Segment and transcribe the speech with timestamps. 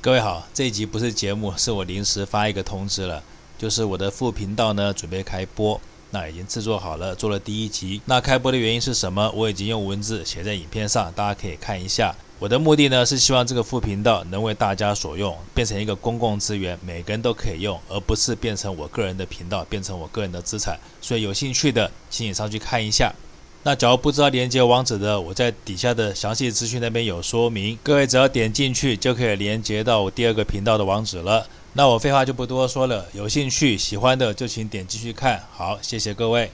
[0.00, 3.20] 各位好，这一集不是节目，是我临时发一个通知了，
[3.58, 5.80] 就是我的副频道呢准备开播，
[6.12, 8.00] 那已经制作好了，做了第一集。
[8.04, 9.28] 那开播的原因是什么？
[9.34, 12.14] 我已经用文字写在影片上，大家可以看一下。
[12.38, 20.78] 我的目的呢是希望这个副频道能为大家所用，变成一个公共资源，每个人都可以用，而不是变成我个人的频道，变成我个人的资产。
[21.00, 23.12] 所以有兴趣的，请你上去看一下。
[23.64, 31.46] 那假如不知道连接网址的，我在底下的详细资讯那边有说明，各位只要点进去就可以连接到我第二个频道的网址了。
[31.74, 35.44] 那我废话就不多说了，有兴趣喜欢的就请点进去看。
[35.52, 36.50] 好，谢谢各位。